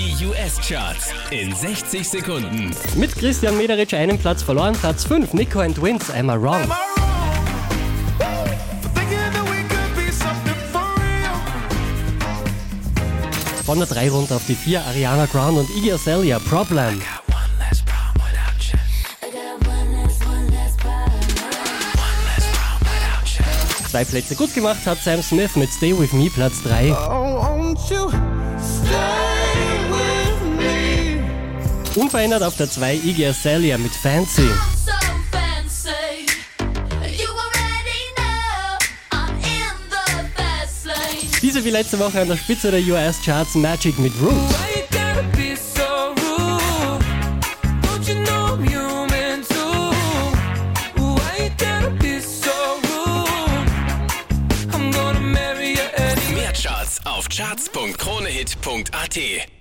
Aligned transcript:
Die 0.00 0.24
US-Charts 0.24 1.12
in 1.30 1.54
60 1.54 2.08
Sekunden. 2.08 2.74
Mit 2.96 3.14
Christian 3.14 3.58
Mederich 3.58 3.94
einen 3.94 4.18
Platz 4.18 4.42
verloren, 4.42 4.72
Platz 4.72 5.04
5, 5.04 5.34
Nico 5.34 5.60
and 5.60 5.80
Wins, 5.82 6.10
I'm 6.10 6.30
a 6.30 6.40
Wrong. 6.40 6.62
Von 13.66 13.78
der 13.78 13.88
3 13.88 14.08
runter 14.08 14.36
auf 14.36 14.46
die 14.46 14.54
4, 14.54 14.80
Ariana 14.86 15.26
Grande 15.26 15.60
und 15.60 15.68
Iggy 15.76 15.92
Azalea, 15.92 16.38
Problem. 16.38 16.98
Zwei 23.90 24.04
Plätze 24.06 24.34
gut 24.34 24.54
gemacht 24.54 24.86
hat 24.86 25.02
Sam 25.02 25.22
Smith 25.22 25.56
mit 25.56 25.68
Stay 25.68 25.92
With 25.98 26.14
Me, 26.14 26.30
Platz 26.30 26.62
3. 26.62 26.96
Unverändert 31.96 32.42
auf 32.42 32.56
der 32.56 32.70
2 32.70 32.94
Iggy 32.94 33.26
Azalea 33.26 33.78
mit 33.78 33.92
Fancy. 33.92 34.48
Diese 41.42 41.64
wie 41.64 41.70
letzte 41.70 41.98
Woche 41.98 42.20
an 42.20 42.28
der 42.28 42.36
Spitze 42.36 42.70
der 42.70 42.80
US-Charts 42.80 43.54
Magic 43.54 43.98
mit 43.98 44.12
Roots. 44.20 44.54
Anyway. 44.54 44.70
Mehr 56.34 56.52
Charts 56.52 57.00
auf 57.04 57.28
charts.kronehit.at. 57.28 59.59